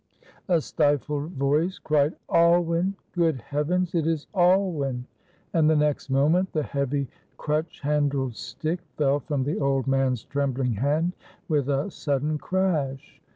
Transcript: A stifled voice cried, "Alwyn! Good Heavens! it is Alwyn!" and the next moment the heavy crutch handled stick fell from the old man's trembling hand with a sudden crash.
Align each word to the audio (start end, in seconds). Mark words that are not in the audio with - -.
A 0.47 0.61
stifled 0.61 1.29
voice 1.33 1.77
cried, 1.77 2.15
"Alwyn! 2.27 2.95
Good 3.11 3.39
Heavens! 3.39 3.93
it 3.93 4.07
is 4.07 4.25
Alwyn!" 4.33 5.05
and 5.53 5.69
the 5.69 5.75
next 5.75 6.09
moment 6.09 6.51
the 6.53 6.63
heavy 6.63 7.07
crutch 7.37 7.81
handled 7.81 8.35
stick 8.35 8.79
fell 8.97 9.19
from 9.19 9.43
the 9.43 9.59
old 9.59 9.85
man's 9.85 10.23
trembling 10.23 10.73
hand 10.73 11.13
with 11.47 11.69
a 11.69 11.91
sudden 11.91 12.39
crash. 12.39 13.21